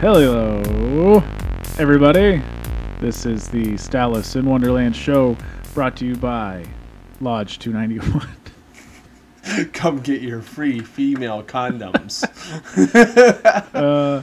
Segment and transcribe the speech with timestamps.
[0.00, 1.24] Hello,
[1.76, 2.40] everybody.
[3.00, 5.36] This is the Stallus in Wonderland show
[5.74, 6.64] brought to you by
[7.20, 8.28] Lodge 291.
[9.72, 12.22] Come get your free female condoms.
[13.74, 14.22] uh,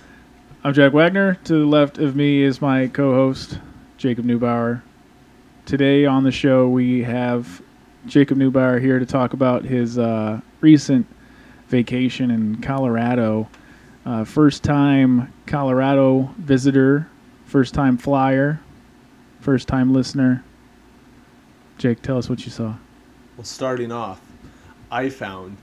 [0.63, 1.35] I'm Jack Wagner.
[1.43, 3.59] To the left of me is my co host,
[3.97, 4.81] Jacob Neubauer.
[5.65, 7.61] Today on the show, we have
[8.05, 11.05] Jacob Neubauer here to talk about his uh, recent
[11.67, 13.49] vacation in Colorado.
[14.05, 17.07] Uh, first time Colorado visitor,
[17.45, 18.59] first time flyer,
[19.41, 20.43] first time listener.
[21.77, 22.75] Jake, tell us what you saw.
[23.37, 24.21] well, starting off,
[24.91, 25.57] I found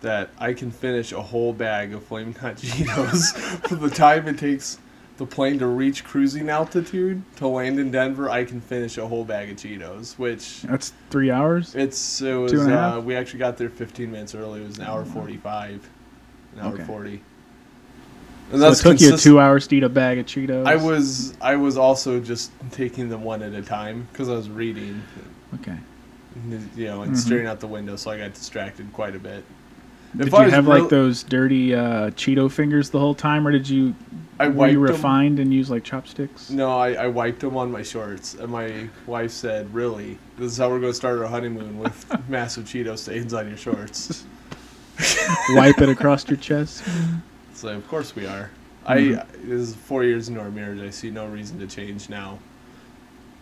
[0.00, 3.32] that I can finish a whole bag of Flamin' Hot Cheetos
[3.68, 4.78] for the time it takes
[5.18, 8.28] the plane to reach cruising altitude to land in Denver.
[8.28, 11.74] I can finish a whole bag of Cheetos, which That's three hours.
[11.76, 14.62] it's it was uh, we actually got there 15 minutes early.
[14.62, 15.88] It was an hour 45,
[16.56, 16.84] an hour Okay.
[16.84, 17.22] 40.
[18.52, 20.66] So it took you two hours to eat a bag of Cheetos.
[20.66, 24.48] I was I was also just taking them one at a time because I was
[24.50, 25.02] reading,
[25.54, 25.76] okay.
[26.76, 27.16] you know, and Mhm.
[27.16, 29.44] staring out the window, so I got distracted quite a bit.
[30.16, 33.46] Did If I you have real- like those dirty uh, Cheeto fingers the whole time,
[33.48, 33.94] or did you
[34.38, 36.50] I were you refined and use like chopsticks?
[36.50, 40.58] No, I, I wiped them on my shorts, and my wife said, "Really, this is
[40.58, 44.24] how we're going to start our honeymoon with massive Cheeto stains on your shorts."
[45.50, 46.82] Wipe it across your chest.
[47.62, 48.50] So of course we are.
[48.86, 49.20] Mhm.
[49.20, 50.80] I this is four years into our marriage.
[50.80, 52.40] I see no reason to change now.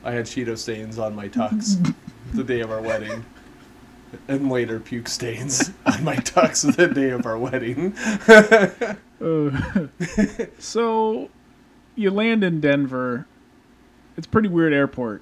[0.05, 1.95] I had Cheeto stains on my tux
[2.35, 3.25] the day of our wedding,
[4.29, 7.95] and later puke stains on my tux the day of our wedding.
[9.23, 9.87] Uh,
[10.59, 11.29] so,
[11.95, 13.27] you land in Denver.
[14.17, 15.21] It's a pretty weird airport.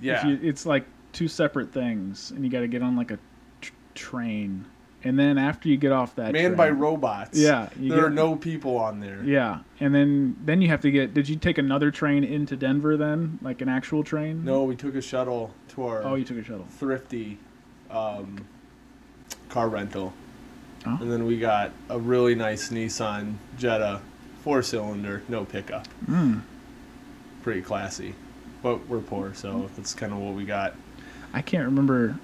[0.00, 3.18] Yeah, you, it's like two separate things, and you got to get on like a
[3.60, 4.64] tr- train,
[5.04, 7.38] and then after you get off that, manned by robots.
[7.38, 9.22] Yeah, there get- are no people on there.
[9.24, 11.14] Yeah, and then then you have to get.
[11.14, 14.44] Did you take another train into Denver then, like an actual train?
[14.44, 16.66] No, we took a shuttle to our Oh, you took a shuttle.
[16.70, 17.38] thrifty
[17.90, 18.46] um,
[19.48, 20.12] car rental.
[20.86, 20.98] Oh.
[21.00, 24.00] And then we got a really nice Nissan Jetta
[24.42, 25.86] four cylinder, no pickup.
[26.10, 26.42] Mm.
[27.42, 28.14] Pretty classy.
[28.62, 30.74] But we're poor, so that's kind of what we got.
[31.32, 32.16] I can't remember.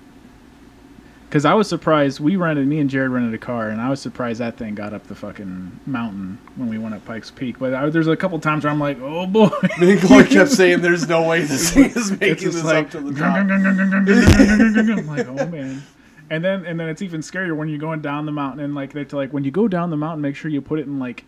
[1.29, 2.21] Because I was surprised.
[2.21, 4.95] We rented, me and Jared rented a car, and I was surprised that thing got
[4.95, 7.59] up the fucking mountain when we went up Pikes Peak.
[7.59, 9.51] But I, there's a couple times where I'm like, oh boy.
[9.79, 12.91] Me and Chloe kept saying there's no way this thing is making this like, up
[12.93, 13.37] to the top.
[13.37, 15.83] I'm like, oh man.
[16.31, 18.93] And then and then it's even scarier when you're going down the mountain and like
[18.93, 21.25] they're like when you go down the mountain, make sure you put it in like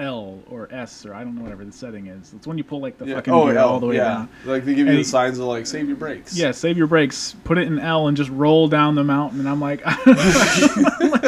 [0.00, 2.32] L or S or I don't know whatever the setting is.
[2.34, 3.16] It's when you pull like the Yeah.
[3.16, 4.04] fucking Oh, gear hell, all the way yeah.
[4.08, 4.28] down.
[4.44, 6.36] Like they give you And the signs of like save your brakes.
[6.36, 7.36] Yeah, save your brakes.
[7.44, 9.40] Put it in L and just roll down the mountain.
[9.40, 9.94] And I'm like, I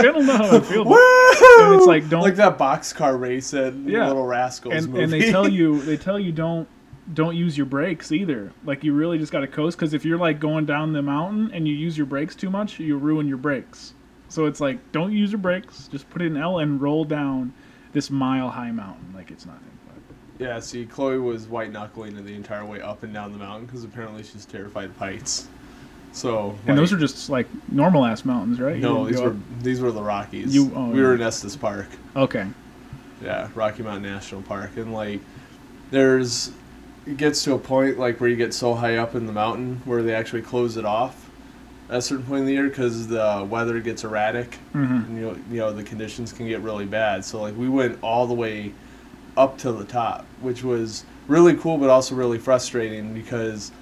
[0.02, 0.82] don't know how I feel.
[0.86, 4.08] And it's like, don't- like that boxcar race at Yeah.
[4.08, 5.02] Little Rascals and, movie.
[5.04, 6.68] and they tell you they tell you don't
[7.14, 8.52] don't use your brakes either.
[8.64, 11.50] Like you really just got to coast because if you're like going down the mountain
[11.52, 13.94] and you use your brakes too much, you ruin your brakes.
[14.28, 15.88] So it's like don't use your brakes.
[15.88, 17.52] Just put it in L and roll down
[17.92, 19.62] this mile high mountain like it's nothing.
[19.86, 23.38] But Yeah, see, Chloe was white knuckling it the entire way up and down the
[23.38, 25.48] mountain because apparently she's terrified of heights.
[26.14, 28.76] So, and those are just like normal ass mountains, right?
[28.76, 30.54] No, these were up- these were the Rockies.
[30.54, 32.46] You- oh, we were in Estes Park, okay.
[33.24, 35.20] yeah, Rocky Mountain National Park, and like,
[35.90, 36.50] there's
[37.06, 39.80] it gets to a point like where you get so high up in the mountain
[39.86, 41.21] where they actually close it off
[41.92, 45.22] at a certain point in the year because the weather gets erratic hmm and you
[45.26, 47.22] know, you know the conditions can get really bad.
[47.24, 48.72] So like we went all the way
[49.36, 53.72] up to the top, which was really cool, but also really frustrating because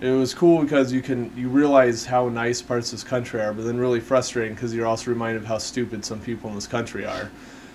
[0.00, 3.52] it was cool because you can you realize how nice parts of this country are,
[3.52, 6.66] but then really frustrating because you're also reminded of how stupid some people in this
[6.68, 7.30] country are.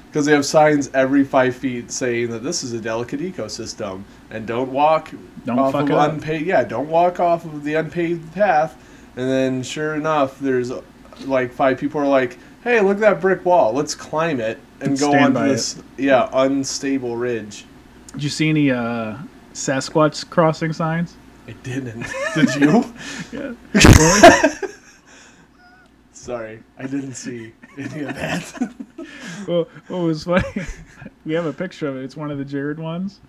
[0.07, 4.45] Because they have signs every five feet saying that this is a delicate ecosystem and
[4.45, 5.09] don't walk
[5.45, 6.27] Don't off fuck of.
[6.27, 8.75] Yeah, don't walk off of the unpaved path.
[9.15, 10.81] And then, sure enough, there's uh,
[11.25, 13.73] like five people are like, "Hey, look at that brick wall.
[13.73, 17.65] Let's climb it and go Stand onto by this yeah unstable ridge."
[18.13, 19.17] Did you see any uh,
[19.53, 21.15] Sasquatch crossing signs?
[21.47, 22.05] I didn't.
[22.35, 22.83] Did you?
[23.31, 23.53] Yeah.
[26.13, 28.73] Sorry, I didn't see any of that.
[29.47, 30.45] well, what was funny,
[31.25, 32.03] we have a picture of it.
[32.03, 33.21] It's one of the Jared ones.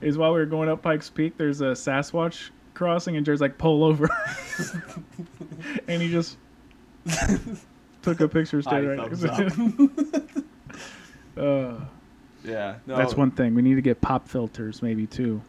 [0.00, 3.58] Is while we were going up Pikes Peak, there's a Sasquatch crossing, and Jared's like,
[3.58, 4.08] pull over.
[5.86, 6.38] and he just
[8.00, 9.90] took a picture straight right next to.
[11.36, 11.80] Uh,
[12.44, 13.54] yeah, no, That's one thing.
[13.54, 15.40] We need to get pop filters, maybe too.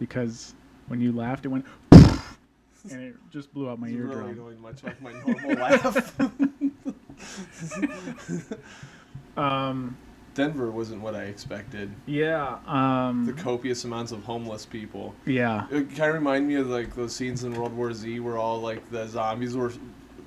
[0.00, 0.54] Because
[0.88, 1.64] when you laughed, it went.
[1.92, 4.30] and it just blew out my It's really eardrum.
[4.30, 6.20] annoying, much like my normal laugh.
[9.36, 9.96] Um,
[10.34, 11.90] Denver wasn't what I expected.
[12.06, 12.58] Yeah.
[12.66, 15.14] Um, The copious amounts of homeless people.
[15.26, 15.66] yeah.
[15.70, 18.60] It kind of reminded me of like those scenes in World War Z where all
[18.60, 19.72] like the zombies were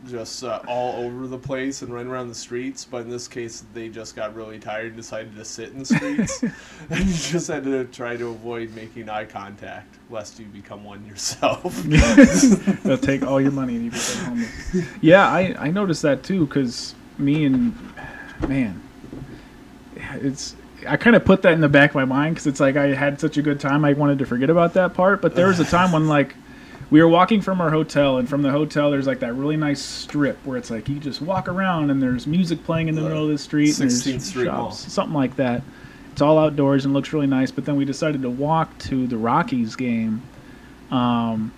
[0.07, 2.85] just uh, all over the place and running around the streets.
[2.85, 5.85] But in this case, they just got really tired and decided to sit in the
[5.85, 6.43] streets,
[6.91, 11.03] and you just had to try to avoid making eye contact lest you become one
[11.07, 11.73] yourself.
[12.83, 14.85] They'll take all your money and you become homeless.
[15.01, 17.75] Yeah, I, I noticed that too because me and
[18.47, 18.79] man,
[20.15, 20.55] it's
[20.87, 22.93] I kind of put that in the back of my mind because it's like I
[22.93, 25.21] had such a good time I wanted to forget about that part.
[25.21, 26.35] But there was a time when like
[26.91, 29.81] we were walking from our hotel and from the hotel there's like that really nice
[29.81, 33.07] strip where it's like you just walk around and there's music playing in the The
[33.09, 34.69] middle of the street and 16th there's Street Mall.
[34.71, 35.63] shops, something like that.
[36.11, 37.49] It's all outdoors and looks really nice.
[37.51, 40.21] But then we decided to walk to the Rockies game.
[40.91, 41.51] Um,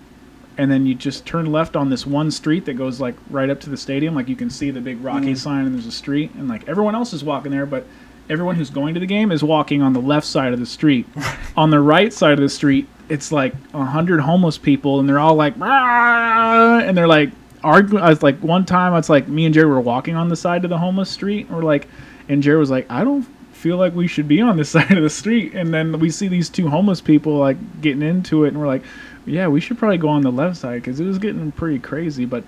[0.56, 3.60] and then you just turn left on this one street that goes like right up
[3.60, 4.14] to the stadium.
[4.14, 5.36] Like you can see the big Rocky Mhm.
[5.36, 7.86] sign, and there's a street, and like everyone else is walking there, but
[8.30, 11.06] everyone who's going to the game is walking on the left side of the street.
[11.56, 15.18] on the right side of the street, it's like a hundred homeless people, and they're
[15.18, 17.30] all like, and they're like
[17.62, 18.02] arguing.
[18.02, 20.64] I was like, one time, it's like me and Jerry were walking on the side
[20.64, 21.88] of the homeless street, and we're like,
[22.28, 23.22] and Jerry was like, I don't
[23.52, 26.28] feel like we should be on this side of the street, and then we see
[26.28, 28.82] these two homeless people like getting into it, and we're like
[29.28, 32.24] yeah, we should probably go on the left side because it was getting pretty crazy.
[32.24, 32.44] But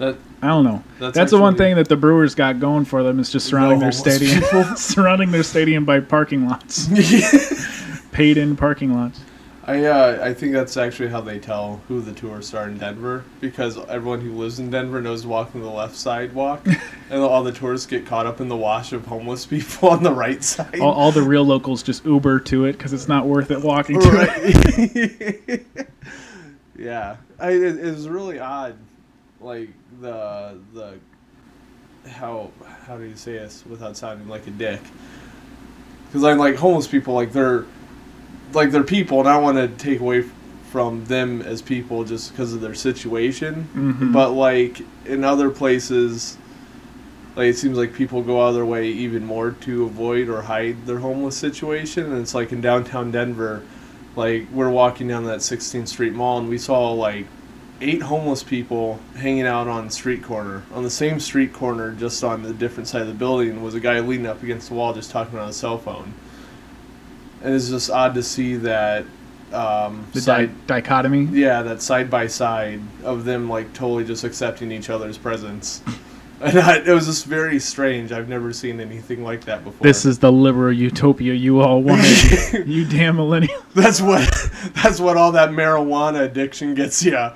[0.00, 0.82] That I don't know.
[0.98, 3.50] That's That's, the one thing that the Brewers got going for them is just The
[3.50, 4.42] surrounding their stadium,
[4.76, 6.88] surrounding their stadium by parking lots,
[8.10, 9.20] paid in parking lots.
[9.64, 13.24] I uh, I think that's actually how they tell who the tourists are in Denver
[13.40, 16.66] because everyone who lives in Denver knows walking the left sidewalk,
[17.10, 20.12] and all the tourists get caught up in the wash of homeless people on the
[20.12, 20.80] right side.
[20.80, 24.00] All, all the real locals just Uber to it because it's not worth it walking
[24.00, 25.66] to it.
[26.78, 28.76] yeah, I, it, it was really odd,
[29.40, 29.70] like
[30.00, 30.94] the the
[32.08, 32.50] how
[32.86, 34.80] how do you say this without sounding like a dick?
[36.06, 37.64] Because I'm like homeless people, like they're
[38.52, 40.24] like they're people, and I want to take away
[40.70, 43.68] from them as people just because of their situation.
[43.74, 44.12] Mhm.
[44.12, 46.36] But like in other places,
[47.36, 50.42] like it seems like people go out of their way even more to avoid or
[50.42, 52.04] hide their homeless situation.
[52.12, 53.62] And it's like in downtown Denver,
[54.16, 57.26] like we're walking down that 16th Street Mall and we saw like
[57.80, 60.62] eight homeless people hanging out on the street corner.
[60.72, 63.80] On the same street corner, just on the different side of the building, was a
[63.80, 66.12] guy leaning up against the wall just talking on a cell phone.
[67.42, 69.04] And it's just odd to see that.
[69.52, 71.24] Um, the side, di- dichotomy.
[71.24, 75.82] yeah, that side by side of them like totally just accepting each other's presence.
[76.50, 78.12] And I, it was just very strange.
[78.12, 79.84] I've never seen anything like that before.
[79.84, 83.62] This is the liberal utopia you all wanted, you damn millennial.
[83.74, 84.26] that's what
[84.82, 87.28] that's what all that marijuana addiction gets you.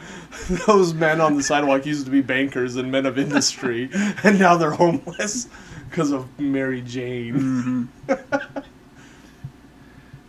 [0.66, 3.90] Those men on the sidewalk used to be bankers and men of industry,
[4.22, 5.48] and now they're homeless
[5.90, 7.84] because of Mary Jane.
[8.08, 8.60] Mm-hmm.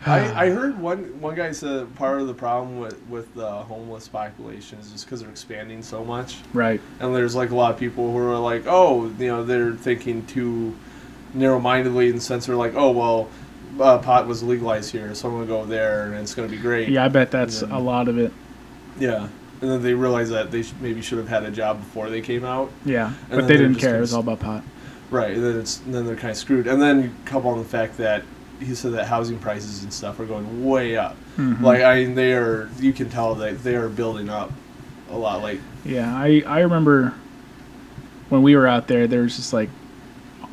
[0.06, 4.08] I, I heard one one guy said part of the problem with with the homeless
[4.08, 6.38] population is just because they're expanding so much.
[6.54, 6.82] right.
[7.00, 10.26] and there's like a lot of people who are like, oh, you know, they're thinking
[10.28, 10.76] too
[11.34, 13.30] narrow-mindedly in the sense they're like, oh, well,
[13.80, 16.90] uh, pot was legalized here, so I'm gonna go there and it's gonna be great.
[16.90, 18.32] Yeah, I bet that's And a lot of it.
[19.00, 19.28] Yeah.
[19.62, 22.22] And then they realize that they sh- maybe should have had a job before they
[22.22, 22.72] came out.
[22.86, 23.98] Yeah, And but they didn't care.
[23.98, 24.64] It was all about pot.
[25.10, 25.36] Right.
[25.36, 26.68] And then it's and then they're kind of screwed.
[26.68, 28.24] And then couple on the fact that
[28.60, 31.16] he said that housing prices and stuff are going way up.
[31.38, 31.62] Mhm.
[31.62, 32.70] Like I mean, they are.
[32.80, 34.52] You can tell that they are building up
[35.12, 35.42] a lot.
[35.42, 37.14] Like Yeah, I I remember
[38.30, 39.08] when we were out there.
[39.08, 39.70] There was just like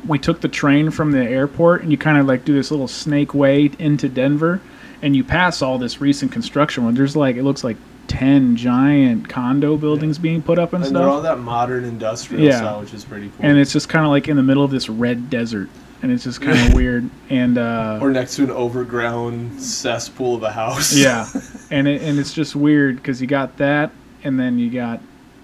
[0.07, 2.87] we took the train from the airport, and you kind of like do this little
[2.89, 4.59] snake way into Denver,
[5.01, 6.83] and you pass all this recent construction.
[6.83, 10.93] Where there's like it looks like ten giant condo buildings being put up and and
[10.95, 12.57] they're all that modern industrial Yeah.
[12.57, 13.37] style, which is pretty cool.
[13.39, 15.69] and it's just kind of like in the middle of this red desert,
[16.03, 17.09] and it's just kind of weird.
[17.29, 20.95] And uh, or next to an overgrown cesspool of a house.
[20.95, 21.27] Yeah,
[21.71, 23.91] and it, and it's just weird because you got that,
[24.23, 24.99] and then you got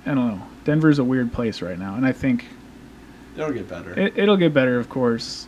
[0.05, 0.41] I don't know.
[0.65, 2.45] Denver's a weird place right now, and I think
[3.35, 3.97] it'll get better.
[3.99, 4.77] it, it'll get better.
[4.77, 5.47] Of course,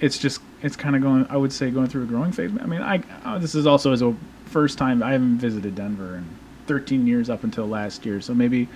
[0.00, 1.26] it's just it's kind of going.
[1.30, 2.50] I would say going through a growing phase.
[2.60, 4.14] I mean, I uh, this is also as a
[4.46, 6.28] first time I haven't visited Denver in
[6.66, 8.68] 13 years up until last year, so maybe.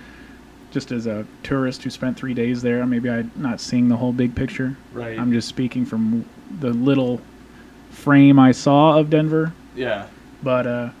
[0.77, 4.13] Just as a tourist who spent three days there, maybe I'm not seeing the whole
[4.13, 4.77] big picture.
[4.93, 5.17] right.
[5.17, 6.23] I'm just speaking from
[6.59, 7.19] the little
[7.89, 10.05] frame I saw of Denver yeah.
[10.43, 10.93] but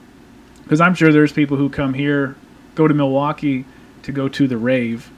[0.63, 2.35] because I'm sure there's people who come here,
[2.73, 3.65] go to Milwaukee
[4.01, 5.11] to go to the rave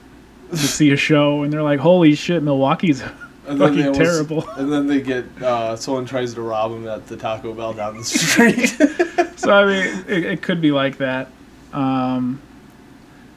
[0.50, 3.02] to see a show, and they're like, "Holy shit, Milwaukee's
[3.46, 7.06] And fucking almost- terrible." And then they get uh, someone tries to rob them at
[7.06, 8.66] the Taco Bell down the street.
[9.38, 11.28] so I mean, it, it could be like that.
[11.72, 12.42] Um,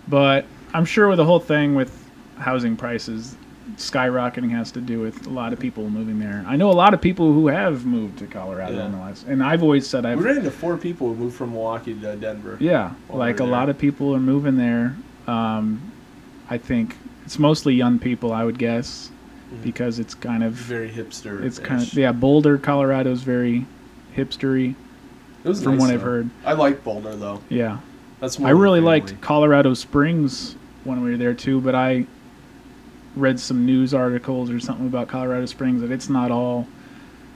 [0.06, 3.36] but I'm sure with the whole thing with housing prices,
[3.78, 6.44] skyrocketing has to do with a lot of people moving there.
[6.48, 8.86] I know a lot of people who have moved to Colorado Yeah.
[8.88, 11.36] in the last, and I've always said I've We ran into four people who moved
[11.36, 12.58] from Milwaukee to Denver.
[12.60, 14.96] yeah, While like a we're lot of people are moving there.
[15.28, 15.82] Um,
[16.50, 19.10] I think it's mostly young people, I would guess,
[19.54, 19.64] Mhm.
[19.64, 21.42] because it's kind of Very hipster.
[21.42, 22.12] it's kind of yeah.
[22.12, 23.66] Boulder, Colorado is very
[24.16, 24.76] hipstery
[25.44, 26.30] It was from nice, what I've heard.
[26.46, 27.40] I like Boulder though.
[27.50, 27.78] Yeah,
[28.20, 32.06] That's I really liked Colorado Springs when we were there too, but I
[33.16, 36.68] read some news articles or something about Colorado Springs that it's not all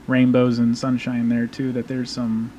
[0.06, 1.72] rainbows and sunshine there too.
[1.72, 2.50] That there's some,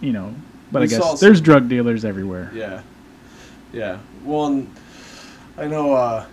[0.00, 0.34] you know,
[0.70, 2.50] but We I guess there's drug dealers everywhere.
[2.54, 2.82] Yeah,
[3.72, 3.98] yeah.
[4.24, 4.74] Well, and
[5.56, 5.94] I know.
[5.94, 6.26] Uh,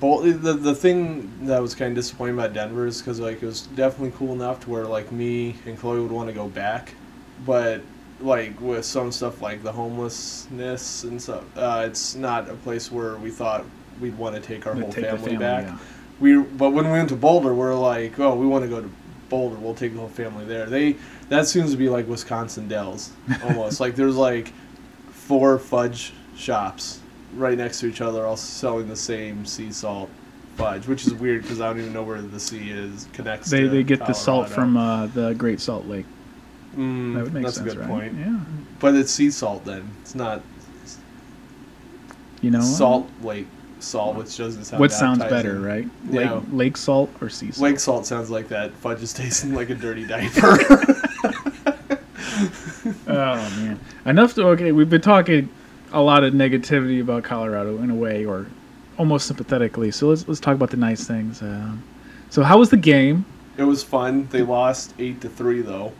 [0.00, 3.46] Bol- the the thing that was kind of disappointing about Denver is because like it
[3.46, 6.94] was definitely cool enough to where like me and Chloe would want to go back,
[7.44, 7.82] but
[8.22, 13.16] like with some stuff like the homelessness and stuff, uh, it's not a place where
[13.16, 13.64] we thought
[14.00, 15.64] we'd want to take our whole take the family, back.
[15.66, 15.78] yeah.
[16.20, 18.90] We but when we went to Boulder, we're like, oh, we want to go to
[19.28, 19.56] Boulder.
[19.56, 20.66] We'll take the whole family there.
[20.66, 20.96] They
[21.28, 23.10] that seems to be like Wisconsin Dells
[23.44, 23.80] almost.
[23.80, 24.52] like there's like
[25.10, 27.00] four fudge shops
[27.34, 30.10] right next to each other, all selling the same sea salt
[30.56, 33.50] fudge, which is weird because I don't even know where the sea is connects.
[33.50, 34.54] They to they get the salt Colorado.
[34.54, 36.06] from uh, the Great Salt Lake.
[36.76, 37.88] Mm, That would make that's sense, a good right?
[37.88, 38.14] point.
[38.18, 38.38] Yeah,
[38.80, 39.88] But it's sea salt then.
[40.02, 40.42] It's not
[42.40, 43.46] you know salt lake
[43.80, 44.80] salt, which doesn't sound.
[44.80, 45.88] What sounds better, right?
[46.08, 46.40] Lake Yeah.
[46.52, 47.62] lake salt or sea salt?
[47.62, 50.58] Lake salt sounds like that fudge is tasting like a dirty diaper.
[53.06, 53.78] Oh man!
[54.06, 54.72] Enough to okay.
[54.72, 55.48] We've been talking
[55.92, 58.46] a lot of negativity about Colorado in a way, or
[58.98, 59.90] almost sympathetically.
[59.90, 61.42] So let's let's talk about the nice things.
[61.42, 61.82] Um,
[62.30, 63.24] so how was the game?
[63.56, 64.26] It was fun.
[64.30, 65.92] They lost eight to three though.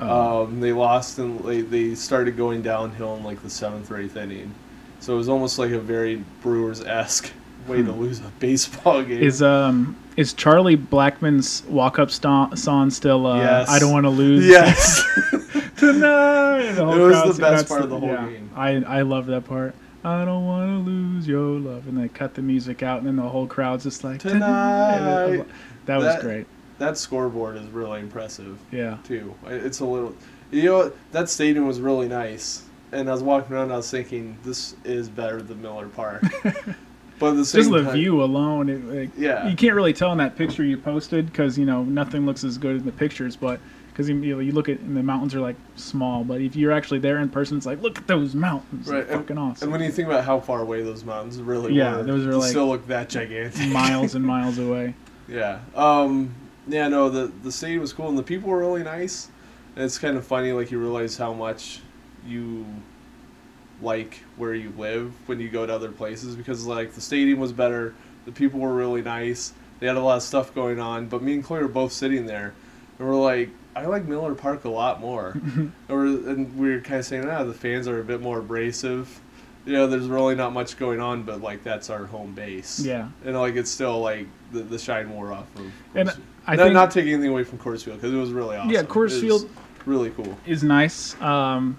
[0.00, 3.98] Uh, Um, they lost and they, they started going downhill in like the seventh or
[3.98, 4.54] eighth inning.
[5.00, 7.32] So it was almost like a very Brewers esque
[7.68, 9.18] way to lose a baseball game.
[9.18, 9.24] Hmm.
[9.24, 13.26] is um is Charlie Blackmon's walk up sto- song still?
[13.26, 13.68] Uh, Yes.
[13.70, 14.46] I don't want to lose.
[14.46, 15.02] yes.
[15.76, 16.72] tonight.
[16.72, 18.50] The It was the best part of the whole game.
[18.54, 19.74] I I love that part.
[20.04, 23.16] I don't want to lose your love, and they cut the music out, and then
[23.16, 25.44] the whole crowd's just like Tonight.
[25.86, 26.46] That was That- great.
[26.80, 28.96] That scoreboard is really impressive Yeah.
[29.04, 29.34] too.
[29.46, 30.14] It's a little,
[30.50, 32.64] you know, that stadium was really nice.
[32.90, 36.22] And I was walking around, I was thinking, this is better than Miller Park.
[37.20, 39.46] but the same Just the time, view alone, it, like, Yeah.
[39.48, 42.56] you can't really tell in that picture you posted because you know nothing looks as
[42.58, 43.60] good in the pictures, but
[43.92, 46.72] because you, know, you look at and the mountains are like small, but if you're
[46.72, 49.72] actually there in person, it's like look at those mountains, Right, They're fucking awesome, And
[49.72, 52.48] when you think about how far away those mountains really Yeah, were, those are like
[52.48, 53.68] still look that gigantic.
[53.68, 54.94] miles and miles away.
[55.28, 55.58] Yeah.
[55.76, 56.34] Um,
[56.70, 59.28] yeah, no, the the stadium was cool and the people were really nice.
[59.76, 61.80] And it's kind of funny, like you realize how much
[62.26, 62.66] you
[63.82, 67.52] like where you live when you go to other places because like the stadium was
[67.52, 67.94] better,
[68.26, 71.34] the people were really nice, they had a lot of stuff going on, but me
[71.34, 72.52] and Chloe were both sitting there
[72.98, 75.40] and we're like, I like Miller Park a lot more.
[75.88, 79.20] or and we were kind of saying, ah, the fans are a bit more abrasive.
[79.64, 82.80] You know, there's really not much going on, but like that's our home base.
[82.80, 85.72] Yeah, And like it's still like the, the shine wore off of.
[85.94, 86.12] And.
[86.46, 88.70] I not, think not taking anything away from Coors Field because it was really awesome.
[88.70, 89.48] yeah, Coors Field
[89.86, 90.36] really cool.
[90.46, 91.20] is nice.
[91.20, 91.76] Um,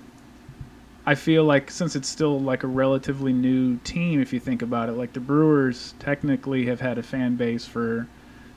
[1.06, 4.88] I feel like since it's still like a relatively new team, if you think about
[4.88, 8.08] it, like the Brewers technically have had a fan base for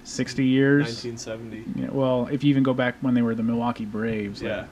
[0.04, 1.04] sixty years.
[1.04, 1.64] 1970.
[1.82, 4.66] Yeah, well, if you even go back when they were the Milwaukee Braves, like, Yeah,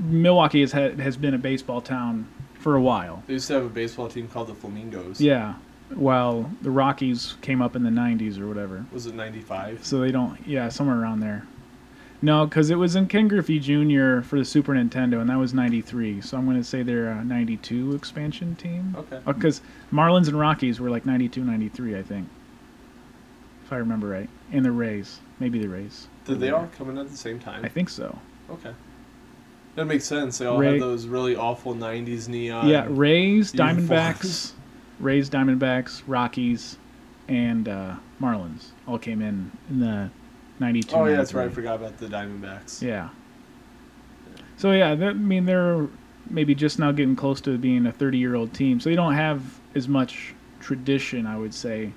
[0.00, 2.26] Milwaukee has had, has been a baseball town
[2.58, 3.22] for a while.
[3.28, 5.20] they used to have a baseball team called the Flamingos.
[5.20, 5.54] Yeah,
[5.94, 9.84] while the Rockies came up in the '90s or whatever, Was it 95?
[9.84, 10.38] so they don't.
[10.46, 11.46] Yeah, somewhere around there.
[12.22, 14.22] No, because it was in Ken Griffey Jr.
[14.22, 16.20] for the Super Nintendo, and that was '93.
[16.22, 18.94] So I'm going to say they're a '92 expansion team.
[18.98, 19.20] Okay.
[19.26, 19.60] Uh, because
[19.92, 22.26] Marlins and Rockies were like 92, 93, I think,
[23.64, 24.28] if I remember right.
[24.52, 26.08] And the Rays, maybe the Rays.
[26.24, 27.64] Did they all come in at the same time?
[27.64, 28.18] I think so.
[28.50, 28.72] Okay.
[29.76, 30.38] That makes sense.
[30.38, 32.66] They all Ray- had those really awful 90s neon.
[32.68, 33.52] yeah, Rays.
[33.52, 34.52] Diamondbacks,
[35.00, 36.78] Rays, Diamondbacks, Rockies,
[37.28, 40.10] and uh, Marlins all came in in the
[40.58, 40.94] 92.
[40.96, 41.46] Oh, yeah, that's right.
[41.46, 42.80] I forgot about the Diamondbacks.
[42.82, 43.10] Yeah.
[44.56, 45.86] So yeah, that, I mean they're
[46.30, 49.42] maybe just now getting close to being a 30-year-old team, so they don't have
[49.74, 51.92] as much tradition, I would say,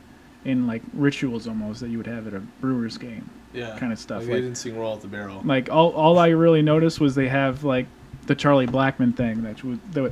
[0.46, 3.78] in like rituals almost that you would have at a Brewers game, Yeah.
[3.80, 4.24] kind of stuff.
[4.24, 5.42] Like, they didn't sing Roll Out the Barrel.
[5.46, 7.88] like all all I really noticed was they have like
[8.28, 10.12] the Charlie Blackmon thing that was the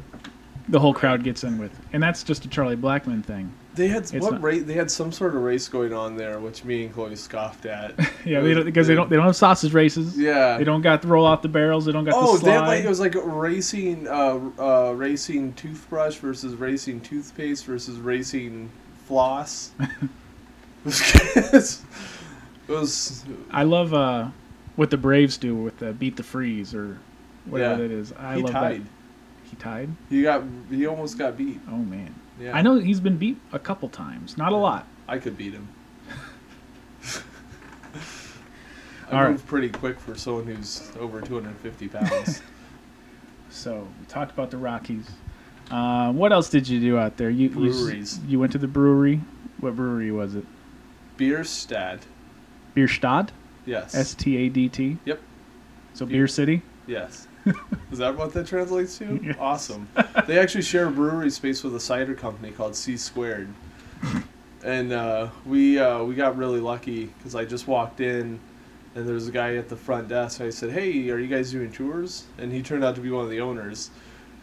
[0.70, 3.52] the whole crowd gets in with, and that's just a Charlie Blackmon thing.
[3.76, 4.64] They had It's what not- race?
[4.64, 7.94] They had some sort of race going on there, which me and Chloe scoffed at.
[8.26, 10.18] Yeah, they don't, because they don't they don't have sausage races.
[10.18, 10.58] Yeah.
[10.58, 11.86] They don't got the roll off the barrels.
[11.86, 12.54] They don't got Oh, the they slide.
[12.54, 18.70] had like it was like racing, uh, uh, racing toothbrush versus racing toothpaste versus racing
[19.06, 19.72] floss.
[20.86, 21.54] it
[22.68, 24.30] it was I love uh,
[24.76, 26.98] what the Braves do with the beat the freeze or
[27.46, 27.88] whatever Yeah.
[27.88, 28.14] that is.
[28.14, 28.82] I he love tied.
[28.84, 28.88] that.
[29.50, 29.89] He tied.
[30.10, 31.60] He got he almost got beat.
[31.70, 32.56] Oh man, Yeah.
[32.56, 34.86] I know he's been beat a couple times, not a lot.
[35.08, 35.68] I could beat him.
[39.10, 39.32] I All right.
[39.32, 42.42] move pretty quick for someone who's over 250 pounds.
[43.50, 45.10] So we talked about the Rockies.
[45.72, 47.30] Uh, what else did you do out there?
[47.32, 48.20] You you Breweries.
[48.27, 49.22] You, went to the brewery.
[49.62, 50.46] What brewery was it?
[51.16, 52.01] Bierstadt.
[52.75, 53.32] Bierstadt.
[53.66, 53.96] Yes.
[53.96, 54.98] S T A D T.
[55.06, 55.20] Yep.
[55.94, 56.62] So Beer- Beer City.
[56.86, 57.27] Yes.
[57.92, 59.20] Is that what that translates to?
[59.24, 59.36] Yes.
[59.39, 59.88] Awesome.
[60.27, 63.48] They actually share a brewery space with a cider company called C Squared,
[64.63, 68.39] and uh, we uh, we got really lucky because I just walked in,
[68.96, 70.42] and there was a guy at the front desk.
[70.42, 73.24] I said, "Hey, are you guys doing tours?" And he turned out to be one
[73.24, 73.89] of the owners,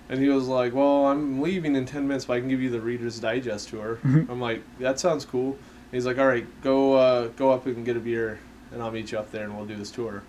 [0.08, 2.70] and he was like, "Well, I'm leaving in ten minutes, but I can give you
[2.70, 6.94] the Reader's Digest tour." I'm like, "That sounds cool." And he's like, "All right, go
[6.94, 8.38] uh, go up and get a beer,
[8.73, 10.23] and I'll meet you up there, and we'll do this tour."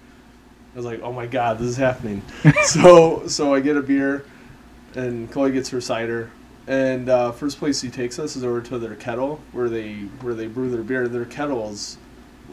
[0.75, 2.21] I was like, "Oh my god, this is happening!"
[2.63, 4.25] so so I get a beer,
[4.93, 6.29] and Chloe gets her cider,
[6.67, 10.33] and uh, first place he takes us is over to their kettle where they where
[10.33, 11.07] they brew their beer.
[11.07, 11.97] Their kettle is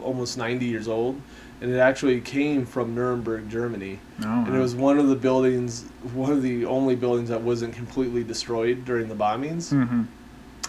[0.01, 1.21] almost ninety years old,
[1.59, 5.83] and it actually came from Nuremberg, Germany, Oh, and it was one of the buildings,
[6.13, 10.03] one of the only buildings that wasn't completely destroyed during the bombings hmm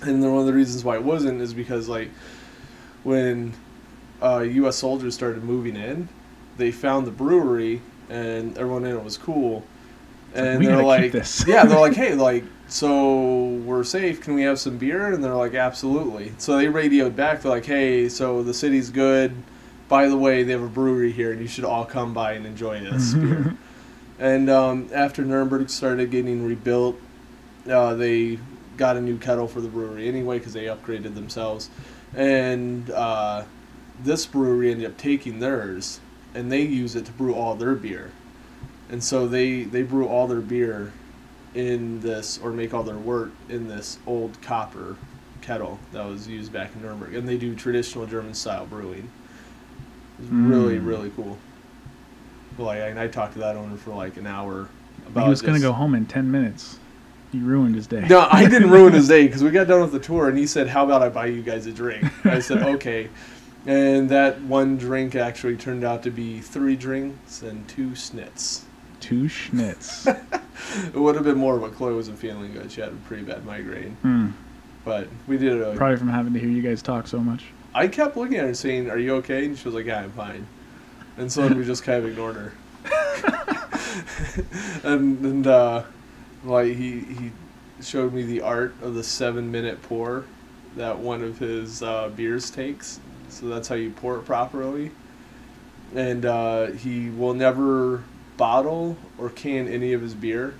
[0.03, 2.11] and then one of the reasons why it wasn't is because like
[3.05, 3.55] when
[4.23, 4.77] uh, U.S.
[4.77, 6.09] soldiers started moving in,
[6.57, 9.65] they found the brewery and everyone in it was cool,
[10.35, 11.15] and we they're like,
[11.47, 14.21] yeah, they're like, hey, like, so we're safe.
[14.21, 15.13] Can we have some beer?
[15.13, 16.33] And they're like, absolutely.
[16.39, 17.43] So they radioed back.
[17.43, 19.35] They're like, hey, so the city's good.
[19.89, 22.47] By the way, they have a brewery here, and you should all come by and
[22.47, 23.57] enjoy this beer.
[24.19, 26.99] And um, after Nuremberg started getting rebuilt,
[27.69, 28.39] uh, they
[28.77, 31.71] got a new kettle for the brewery anyway because they upgraded themselves.
[32.15, 33.45] And uh,
[34.03, 36.01] this brewery ended up taking theirs,
[36.35, 38.11] and they use it to brew all their beer.
[38.91, 40.93] And so they, they brew all their beer
[41.55, 44.97] in this, or make all their wort in this old copper
[45.41, 47.15] kettle that was used back in Nuremberg.
[47.15, 49.09] And they do traditional German style brewing.
[50.19, 50.87] It's really, Mm.
[50.87, 51.39] really cool.
[52.59, 54.69] Like, and I talked to that owner for like an hour
[55.09, 56.79] about he was gonna go home in ten minutes.
[57.33, 58.07] He ruined his day.
[58.09, 60.47] no, I didn't ruin his day because we got done with the tour and he
[60.47, 63.09] said, "How about I buy you guys a drink?" I said, "Okay,"
[63.67, 68.63] and that one drink actually turned out to be three drinks and two snits.
[69.01, 70.07] Two schnitz.
[70.87, 72.71] It would have been more, but Chloe wasn't feeling good.
[72.73, 74.29] She had a pretty bad migraine, Hmm.
[74.85, 75.77] but we did it.
[75.77, 77.45] Probably from having to hear you guys talk so much.
[77.75, 80.01] I kept looking at her and saying, "Are you okay?" And she was like, "Yeah,
[80.03, 80.47] I'm fine."
[81.19, 82.53] And so then we just kind of ignored her.
[84.85, 85.83] and and uh,
[86.45, 87.33] like he he
[87.83, 90.25] showed me the art of the seven minute pour
[90.77, 93.01] that one of his uh, beers takes.
[93.35, 94.91] So that's how you pour it properly.
[95.95, 98.05] And uh, he will never
[98.37, 100.55] bottle or can any of his beer.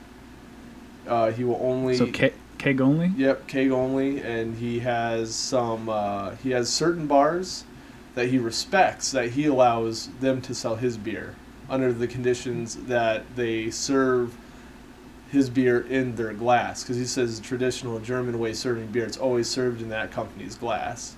[1.07, 3.13] Uh, he will only So ke- keg only.
[3.17, 5.89] Yep, keg only, and he has some.
[5.89, 7.65] Uh, he has certain bars
[8.15, 11.35] that he respects that he allows them to sell his beer
[11.69, 14.37] under the conditions that they serve
[15.31, 19.17] his beer in their glass because he says the traditional German way serving beer it's
[19.17, 21.17] always served in that company's glass.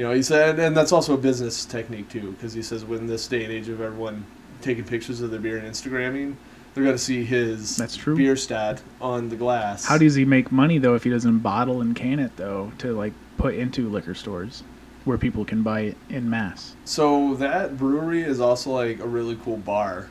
[0.00, 3.06] You know, he said, and that's also a business technique too because he says when
[3.06, 4.24] this day and age of everyone
[4.62, 6.36] taking pictures of their beer and Instagramming,
[6.72, 8.16] they're gonna see his That's true.
[8.16, 9.84] Bierstadt on the glass.
[9.84, 12.94] How does he make money though if he doesn't bottle and can it though to
[12.94, 14.62] like put into liquor stores
[15.04, 16.76] where people can buy it in mass?
[16.86, 20.08] So that brewery is also like a really cool bar,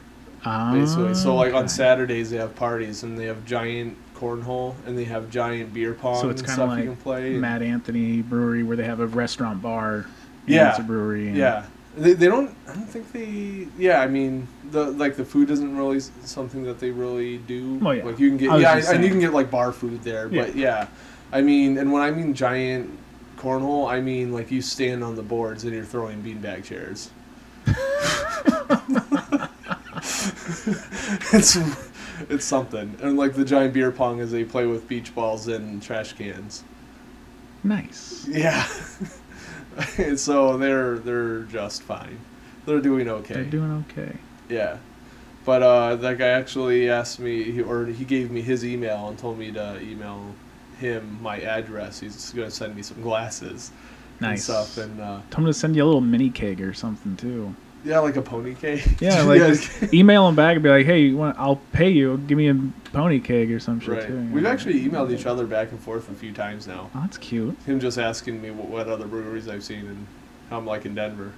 [0.71, 1.15] basically.
[1.15, 1.67] so like on ah.
[1.67, 6.19] Saturdays they have parties and they have giant cornhole and they have giant beer pong
[6.21, 7.33] So it's kind of like you can play.
[7.33, 9.95] Matt Anthony Brewery where they have a restaurant bar.
[9.95, 10.05] and
[10.47, 10.69] Yeah.
[10.71, 11.27] it's a brewery.
[11.29, 11.65] and- Yeah,
[11.97, 12.55] they, they don't.
[12.67, 13.67] I don't think they.
[13.77, 17.75] Yeah, I mean the like the food isn't really something that they really do.
[17.79, 18.03] Well, yeah.
[18.03, 20.27] Like you can get I yeah, just and you can get like bar food there,
[20.29, 20.87] but yeah,
[21.31, 22.97] I mean, and when I mean giant
[23.37, 27.09] cornhole, I mean like you stand on the boards and you're throwing beanbag chairs.
[31.33, 31.57] it's
[32.29, 35.81] it's something, and like the giant beer pong is they play with beach balls and
[35.81, 36.63] trash cans.
[37.63, 38.25] Nice.
[38.29, 38.65] Yeah.
[39.97, 42.19] And so they're they're just fine.
[42.65, 43.35] They're doing okay.
[43.35, 44.13] They're doing okay.
[44.49, 44.77] yeah.
[45.45, 49.39] But uh, that guy actually asked me, or he gave me his email and told
[49.39, 50.35] me to email
[50.79, 51.99] him my address.
[52.01, 53.71] He's going to send me some glasses
[54.19, 54.49] Nice.
[54.49, 54.77] and stuff.
[54.83, 57.55] And uh, Tell him to send you a little mini keg or something too.
[57.85, 58.81] Yeah, like a pony keg.
[58.99, 62.17] Yeah, like just email them back and be like, "Hey, you want, I'll pay you.
[62.27, 62.55] Give me a
[62.91, 64.07] pony keg or some shit right.
[64.07, 66.89] too." you We've actually emailed each other back and forth a few times now.
[66.93, 67.57] Oh, that's cute.
[67.65, 70.07] Him just asking me what, what other breweries I've seen and
[70.49, 71.31] how I'm like in Denver.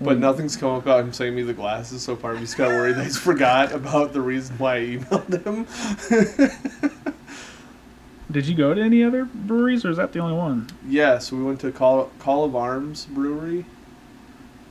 [0.00, 0.20] But Mm.
[0.20, 2.32] nothing's come up about him sending me the glasses so far.
[2.32, 7.12] I'm just kind of worried that he's forgot about the reason why I emailed him.
[8.30, 10.68] Did you go to any other breweries, or is that the only one?
[10.88, 13.66] yeah, so we went to Call, Call to Arms Brewery,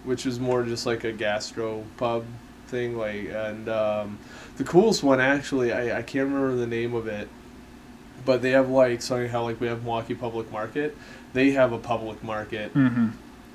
[0.03, 2.25] which is more just like a gastro pub
[2.67, 2.97] thing.
[2.97, 4.19] Like, and um,
[4.57, 7.27] the coolest one actually, I, I can't remember the name of it,
[8.25, 10.97] but they have like something how like we have Milwaukee Public Market.
[11.33, 13.07] They have a public market Mm-hmm.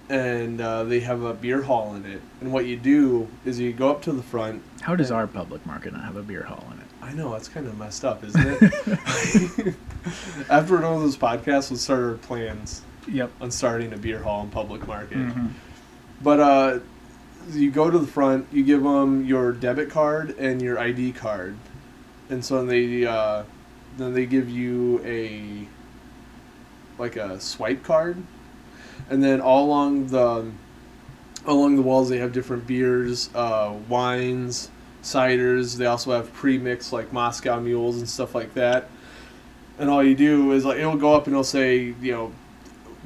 [0.08, 2.22] and uh, they have a beer hall in it.
[2.40, 4.62] And what you do is you go up to the front.
[4.80, 6.86] How does our public market not have a beer hall in it?
[7.02, 9.74] I know it's kind of messed up, isn't it?
[10.48, 13.30] After one of those podcasts, we'll start our plans Yep.
[13.40, 15.18] on starting a beer hall in public market.
[15.18, 15.46] Mm-hmm.
[16.22, 16.78] But uh,
[17.50, 21.56] you go to the front, you give them your debit card and your ID card,
[22.28, 23.44] and so they uh,
[23.96, 25.68] then they give you a
[26.98, 28.22] like a swipe card,
[29.10, 30.50] and then all along the
[31.46, 34.70] along the walls they have different beers, uh, wines,
[35.02, 35.76] ciders.
[35.76, 38.88] They also have pre-mixed like Moscow mules and stuff like that.
[39.78, 42.32] And all you do is like it'll go up and it'll say you know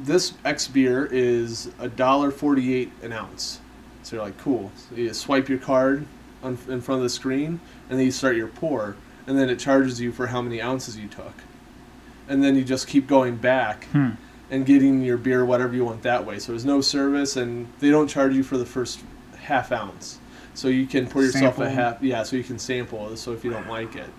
[0.04, 3.60] this X beer is a dollar forty-eight an ounce.
[4.02, 4.72] So you're like, cool.
[4.88, 6.06] So you swipe your card
[6.42, 9.58] on, in front of the screen, and then you start your pour, and then it
[9.58, 11.34] charges you for how many ounces you took,
[12.28, 14.10] and then you just keep going back Hmm.
[14.50, 16.38] and getting your beer whatever you want that way.
[16.38, 19.00] So there's no service, and they don't charge you for the first
[19.42, 20.18] half ounce.
[20.54, 21.74] So you can pour yourself a Sample.
[21.74, 22.22] half, yeah.
[22.24, 23.16] So you can sample.
[23.16, 24.10] So if you don't like it,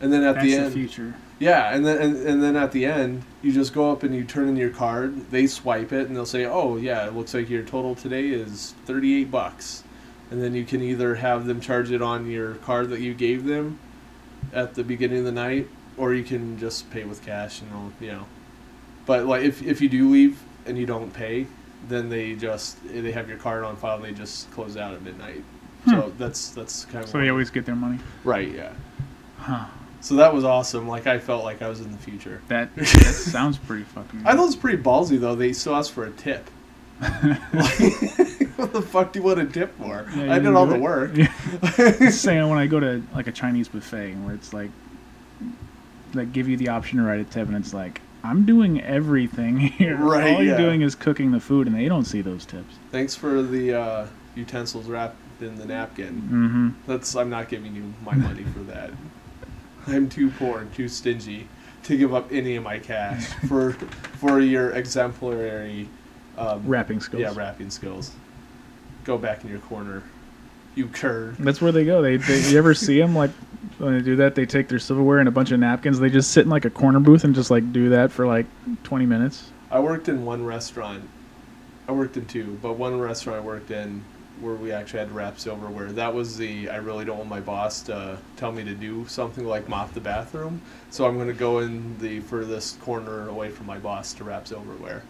[0.00, 1.14] and then at That's the end, the, future.
[1.44, 4.24] Yeah, and then and, and then at the end, you just go up and you
[4.24, 5.30] turn in your card.
[5.30, 8.74] They swipe it, and they'll say, "Oh, yeah, it looks like your total today is
[8.86, 9.84] thirty-eight bucks."
[10.30, 13.44] And then you can either have them charge it on your card that you gave
[13.44, 13.78] them
[14.52, 18.12] at the beginning of the night, or you can just pay with cash, and you
[18.12, 18.26] know.
[19.06, 21.46] But like, if if you do leave and you don't pay,
[21.88, 23.96] then they just they have your card on file.
[23.96, 25.44] and They just close out at midnight.
[25.84, 25.90] Hmm.
[25.90, 27.98] So that's that's kind of So they always get their money.
[28.24, 28.72] right, yeah.
[29.38, 29.66] Huh.
[30.04, 30.86] So that was awesome.
[30.86, 32.42] Like I felt like I was in the future.
[32.48, 34.20] That, that sounds pretty fucking.
[34.26, 35.34] I thought it was pretty ballsy though.
[35.34, 36.46] They still asked for a tip.
[36.98, 40.06] what the fuck do you want a tip for?
[40.14, 40.80] Yeah, I did all the it.
[40.82, 41.12] work.
[41.16, 42.10] Yeah.
[42.10, 44.70] saying when I go to like a Chinese buffet where it's like,
[46.12, 49.58] like give you the option to write a tip, and it's like I'm doing everything
[49.58, 49.96] here.
[49.96, 50.58] Right, All you're yeah.
[50.58, 52.74] doing is cooking the food, and they don't see those tips.
[52.92, 56.20] Thanks for the uh, utensils wrapped in the napkin.
[56.20, 56.68] Mm-hmm.
[56.86, 58.90] That's I'm not giving you my money for that.
[59.86, 61.48] I'm too poor and too stingy
[61.84, 63.72] to give up any of my cash for
[64.18, 65.88] for your exemplary
[66.36, 67.20] um, Wrapping skills.
[67.20, 68.12] Yeah, wrapping skills.
[69.04, 70.02] Go back in your corner,
[70.74, 71.34] you cur.
[71.38, 72.02] That's where they go.
[72.02, 73.30] They, they you ever see them like
[73.78, 74.34] when they do that?
[74.34, 76.00] They take their silverware and a bunch of napkins.
[76.00, 78.46] They just sit in like a corner booth and just like do that for like
[78.84, 79.50] 20 minutes.
[79.70, 81.08] I worked in one restaurant.
[81.86, 84.02] I worked in two, but one restaurant I worked in
[84.40, 85.92] where we actually had to wrap silverware.
[85.92, 89.46] That was the I really don't want my boss to tell me to do something
[89.46, 93.66] like mop the bathroom, so I'm going to go in the furthest corner away from
[93.66, 95.02] my boss to wrap silverware,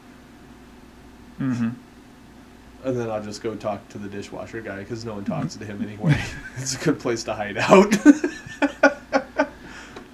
[1.41, 1.71] Mm-hmm.
[2.85, 5.65] and then I'll just go talk to the dishwasher guy because no one talks to
[5.65, 6.21] him anyway.
[6.57, 7.93] it's a good place to hide out.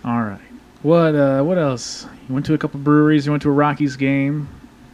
[0.05, 0.41] All right.
[0.83, 2.07] What uh, what else?
[2.29, 3.27] You went to a couple breweries.
[3.27, 4.49] You went to a Rockies game.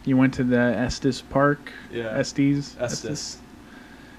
[0.05, 1.71] You went to the Estes Park.
[1.91, 2.75] yeah, Estes.
[2.79, 3.37] Estes, Estes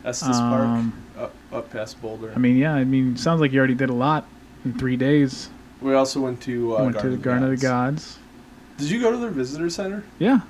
[0.02, 2.32] Park, Um, up up past Boulder.
[2.34, 2.74] I mean, yeah.
[2.74, 4.26] I mean, sounds like you already did a lot
[4.64, 5.50] in three days.
[5.80, 8.18] we also went to uh, went to the Garden of the Gods.
[8.78, 10.04] Did you go to their visitor center?
[10.18, 10.40] Yeah.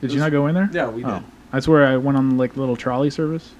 [0.00, 0.68] Did you not go in there?
[0.72, 1.10] Yeah, we did.
[1.10, 3.52] Oh, that's where I went on like little trolley service.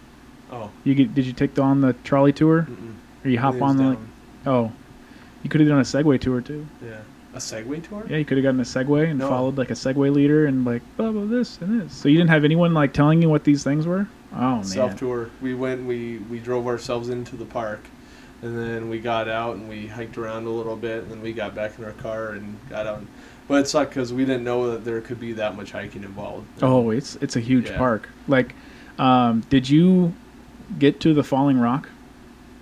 [0.51, 0.71] Oh.
[0.85, 2.95] You get, did you take on the trolley tour, Mm-mm.
[3.25, 3.85] or you hop on the?
[3.91, 3.99] Like,
[4.47, 4.73] oh,
[5.43, 6.67] you could have done a Segway tour too.
[6.85, 6.99] Yeah.
[7.35, 8.05] A Segway tour?
[8.09, 9.29] Yeah, you could have gotten a Segway and No.
[9.29, 11.93] followed like a Segway leader and like blah blah this and this.
[11.93, 14.07] So you didn't have anyone like telling you what these things were.
[14.35, 14.65] Oh man.
[14.65, 15.31] Self tour.
[15.41, 15.85] We went.
[15.87, 17.81] We we drove ourselves into the park,
[18.43, 21.33] and then we got out and we hiked around a little bit, and then we
[21.33, 23.03] got back in our car and got out.
[23.49, 26.47] But it sucked because we didn't know that there could be that much hiking involved.
[26.63, 27.79] Oh, it's it's a huge Yeah.
[27.79, 28.09] park.
[28.29, 28.55] Like,
[28.99, 30.13] um, did you
[30.81, 31.89] get to the Falling Rock,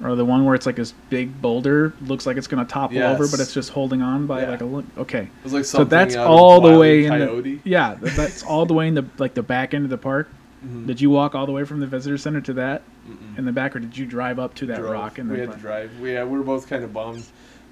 [0.02, 3.26] or the one where it's like this big boulder looks like it's gonna topple over,
[3.26, 4.50] but it's just holding on by Yeah.
[4.50, 4.84] like a look.
[4.98, 8.74] Okay, It was like so that's all the way in the yeah, that's all the
[8.74, 10.28] way in the like the back end of the park.
[10.64, 10.86] Mhm.
[10.86, 13.38] Did you walk all the way from the visitor center to that Mm-mm.
[13.38, 14.92] in the back, or did you drive up to that Drove.
[14.92, 15.18] rock?
[15.18, 15.90] And we had to drive.
[16.00, 17.24] We yeah, we were both kind of bummed.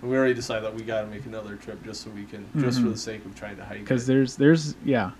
[0.02, 2.44] And we already decided that we got to make another trip just so we can,
[2.58, 2.92] just for Mhm.
[2.92, 3.80] the sake of trying to hike.
[3.80, 5.12] because there's there's yeah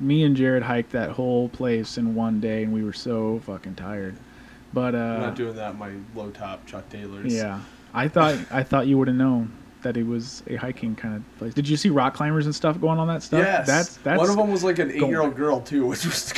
[0.00, 3.74] me and Jared hiked that whole place in one day, and we were so fucking
[3.74, 4.16] tired.
[4.72, 7.32] But uh, I'm not doing that my low top Chuck Taylors.
[7.34, 7.60] yeah,
[7.94, 9.50] I thought I thought you would have known
[9.82, 11.54] that it was a hiking kind of place.
[11.54, 13.40] Did you see rock climbers and stuff going on that stuff?
[13.40, 13.66] Yes.
[13.66, 16.32] that's that's one of them was like an eight year old girl too, which was.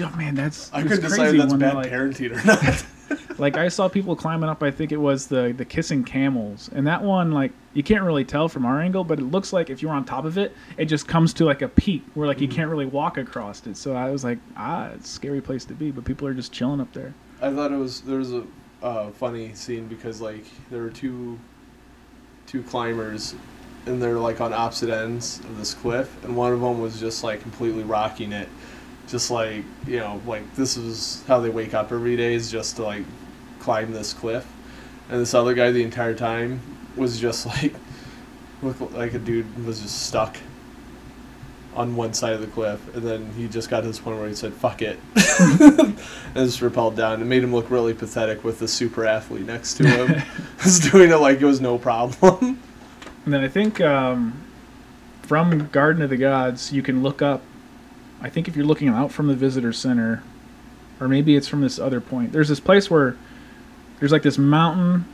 [0.00, 2.84] Oh, man, that's I couldn't decide that's bad like, parenting or not.
[3.38, 4.62] like I saw people climbing up.
[4.62, 8.24] I think it was the the kissing camels, and that one like you can't really
[8.24, 10.86] tell from our angle, but it looks like if you're on top of it, it
[10.86, 12.56] just comes to like a peak where like you Mm-hmm.
[12.56, 13.76] can't really walk across it.
[13.76, 16.52] So I was like, ah, it's a scary place to be, but people are just
[16.52, 17.14] chilling up there.
[17.40, 18.44] I thought it was there was a
[18.82, 21.38] uh, funny scene because like there were two
[22.52, 23.34] two climbers
[23.86, 27.24] and they're like on opposite ends of this cliff and one of them was just
[27.24, 28.48] like completely rocking it.
[29.08, 32.76] Just like you know like this is how they wake up every day is just
[32.76, 33.04] to like
[33.58, 34.46] climb this cliff.
[35.08, 36.60] And this other guy the entire time
[36.94, 37.74] was just like
[38.62, 40.36] looked like a dude was just stuck
[41.74, 44.28] on one side of the cliff and then he just got to this point where
[44.28, 44.98] he said fuck it
[45.40, 45.96] and
[46.34, 47.20] just repelled down.
[47.20, 50.22] It made him look really pathetic with the super athlete next to him.
[50.64, 52.58] was doing it like it was no problem.
[53.24, 54.42] And then I think um,
[55.22, 57.42] from Garden of the Gods, you can look up.
[58.20, 60.22] I think if you're looking out from the visitor center,
[61.00, 62.32] or maybe it's from this other point.
[62.32, 63.16] There's this place where
[63.98, 65.04] there's like this mountain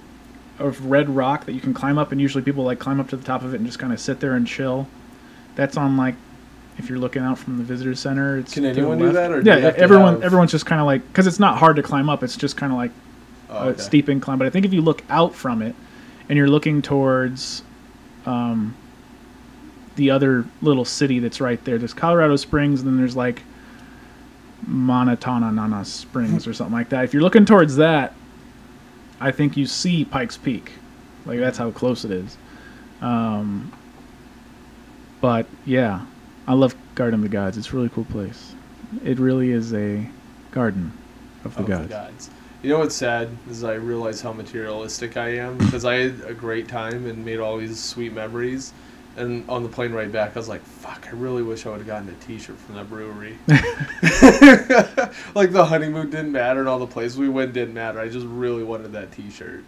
[0.58, 3.16] of red rock that you can climb up, and usually people like climb up to
[3.16, 4.88] the top of it and just kind of sit there and chill.
[5.54, 6.14] That's on like
[6.78, 8.38] if you're looking out from the visitor center.
[8.38, 10.80] It's Can anyone do that, or yeah, you have to everyone have- everyone's just kind
[10.80, 12.22] of like because it's not hard to climb up.
[12.22, 12.92] It's just kind of like
[13.50, 14.36] Oh, a steep incline.
[14.38, 15.74] But I think if you look out from it
[16.28, 17.62] and you're looking towards
[18.26, 18.74] um,
[19.96, 23.42] the other little city that's right there, there's Colorado Springs, and then there's like
[24.68, 27.04] Monotonanana Springs or something like that.
[27.04, 28.14] If you're looking towards that,
[29.20, 30.72] I think you see Pikes Peak.
[31.24, 32.36] Like that's how close it is.
[33.00, 33.72] Um,
[35.20, 36.04] but yeah,
[36.48, 37.58] I love Garden of the Gods.
[37.58, 38.54] It's a really cool place.
[39.04, 40.08] It really is a
[40.50, 40.96] garden
[41.44, 41.82] of the of gods.
[41.82, 42.30] the gods.
[42.62, 46.32] You know what's sad is I realize how materialistic I am because I had a
[46.32, 48.72] great time and made all these sweet memories.
[49.18, 51.06] And on the plane right back, I was like, "Fuck!
[51.08, 53.36] I really wish I would have gotten a T-shirt from that brewery."
[55.34, 58.00] like the honeymoon didn't matter, and all the places we went didn't matter.
[58.00, 59.64] I just really wanted that T-shirt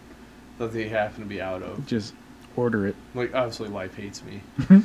[0.59, 1.85] that they happen to be out of.
[1.87, 2.15] Just
[2.57, 2.97] order it.
[3.15, 4.41] Like, obviously, life hates me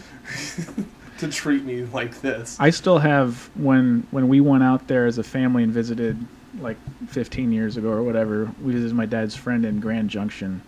[1.19, 2.58] to treat me like this.
[2.60, 6.17] I still have when when we went out there as a family and visited
[6.60, 8.51] like 15 years ago or whatever.
[8.63, 10.62] We visited my dad's friend in Grand Junction.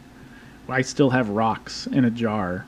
[0.70, 2.66] I still have rocks in a jar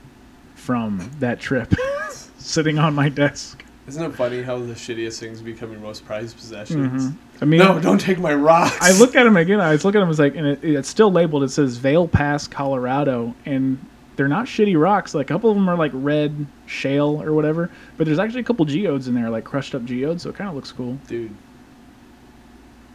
[0.55, 1.73] from that trip
[2.37, 3.63] sitting on my desk.
[3.87, 7.07] Isn't it funny how the shittiest things become your most prized possessions?
[7.07, 7.15] Mhm.
[7.41, 8.77] I mean, No, don't take my rocks.
[8.79, 9.59] I look at them again.
[9.59, 10.07] I was looking at them.
[10.07, 11.43] I was like, and it, it's still labeled.
[11.43, 13.83] It says Vail Pass, Colorado, and
[14.19, 15.15] they're not shitty rocks.
[15.15, 18.43] Like a couple of them are like red shale or whatever, but there's actually a
[18.43, 20.23] couple geodes in there, like crushed up geodes.
[20.23, 20.97] So it kind of looks cool.
[21.07, 21.33] dude.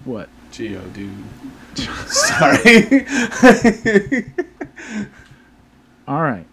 [0.04, 0.28] What?
[0.52, 1.10] Geo, dude.
[1.78, 3.06] Sorry.
[6.06, 6.44] All right.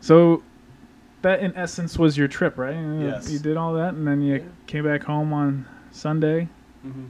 [0.00, 0.42] So
[1.20, 2.74] that in essence was your trip, right?
[3.00, 3.30] Yes.
[3.30, 4.42] You did all that, and then you Yeah.
[4.66, 6.48] came back home on Sunday.
[6.82, 7.06] hmm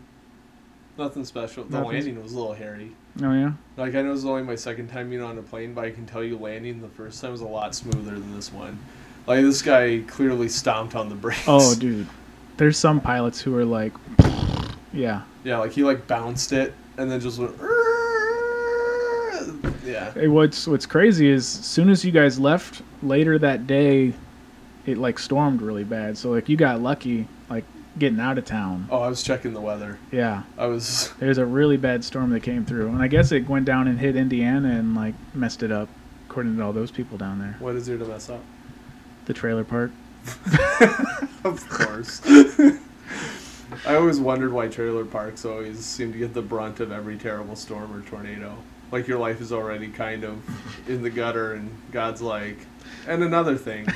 [0.99, 1.63] Nothing special.
[1.63, 2.91] The Nothing- landing was a little hairy.
[3.23, 3.53] Oh yeah.
[3.77, 5.91] Like I know it was only my second time being on a plane, but I
[5.91, 8.79] can tell you landing the first time was a lot smoother than this one.
[9.27, 11.45] Like this guy clearly stomped on the brakes.
[11.47, 12.07] Oh, dude.
[12.57, 13.93] There's some pilots who are like,
[14.93, 15.23] yeah.
[15.45, 17.55] Yeah, like he like bounced it and then just went.
[19.85, 20.13] Yeah.
[20.13, 24.13] Hey, what's what's crazy is as soon as you guys left later that day,
[24.87, 26.19] it like stormed really bad.
[26.19, 27.27] So like you got lucky,
[27.99, 28.89] getting out of town.
[28.91, 29.99] Oh, I was checking the weather.
[30.11, 30.43] Yeah.
[30.57, 31.13] I was.
[31.19, 33.99] There's a really bad storm that came through, and I guess it went down and
[33.99, 35.89] hit Indiana and like messed it up,
[36.29, 37.57] according to all those people down there.
[37.59, 38.41] What is there to mess up?
[39.27, 39.91] The trailer park.
[41.45, 42.21] Of course.
[43.87, 47.55] I always wondered why trailer parks always seem to get the brunt of every terrible
[47.55, 48.57] storm or tornado.
[48.91, 50.43] Like your life is already kind of
[50.89, 52.59] in the gutter, and God's like,
[53.07, 53.87] and another thing.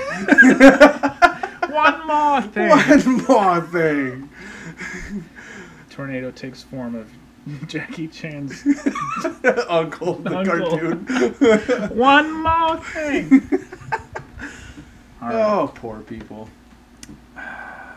[1.73, 2.69] One more thing.
[2.71, 4.29] One more thing.
[5.91, 7.11] Tornado takes form of
[7.69, 8.63] Jackie Chan's.
[9.69, 10.69] Uncle, the Uncle.
[10.79, 11.07] cartoon.
[11.97, 13.49] One more thing.
[15.21, 15.35] All right.
[15.35, 16.49] Oh, poor people.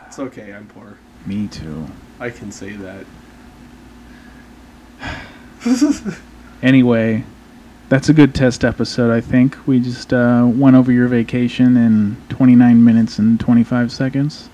[0.06, 0.98] It's okay, I'm poor.
[1.26, 1.86] Me too.
[2.20, 3.06] I can say that.
[6.62, 7.22] Anyway,
[7.88, 9.12] that's a good test episode.
[9.12, 14.48] I think we just uh, went over your vacation in 29 minutes and 25 seconds.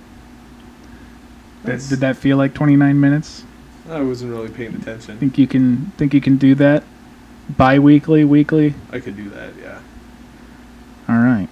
[1.65, 3.45] That, did that feel like 29 minutes?
[3.89, 5.19] I wasn't really paying attention.
[5.19, 6.85] Think you can think you can do that
[7.57, 8.75] bi-weekly, weekly?
[8.91, 9.81] I could do that, yeah.
[11.09, 11.49] All right.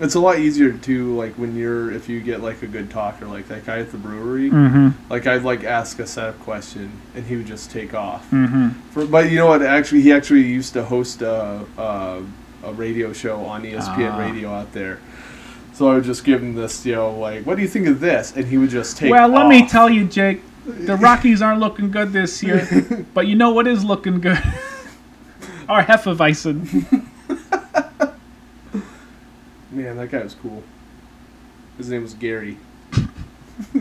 [0.00, 3.26] It's a lot easier to like when you're if you get like a good talker
[3.26, 4.50] like that guy at the brewery.
[4.50, 5.12] Mm-hmm.
[5.12, 8.30] Like I'd like ask a setup question and he would just take off.
[8.30, 8.70] Mm-hmm.
[8.92, 9.62] For, but you know what?
[9.62, 12.22] Actually, he actually used to host a a,
[12.64, 14.18] a radio show on ESPN Ah.
[14.18, 15.00] Radio out there.
[15.74, 18.00] So I would just give him this, you know, like, what do you think of
[18.00, 18.36] this?
[18.36, 19.10] And he would just take.
[19.10, 23.06] Well, let me tell you, Jake, the Rockies aren't looking good this year.
[23.14, 24.42] but you know what is looking good?
[25.68, 27.06] Our Hefeweizen.
[29.90, 30.62] Man, that guy was cool.
[31.76, 32.58] His name was Gary.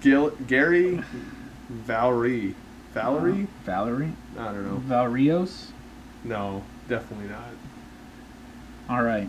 [0.00, 1.00] Gil- Gary
[1.68, 2.56] Valerie.
[2.92, 3.44] Valerie?
[3.44, 4.12] Uh, Valerie?
[4.36, 4.82] I don't know.
[4.84, 5.66] Valrios?
[6.24, 7.50] No, definitely not.
[8.88, 9.28] All right.